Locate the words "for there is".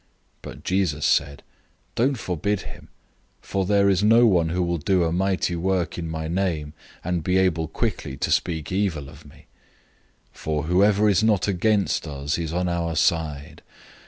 3.39-4.03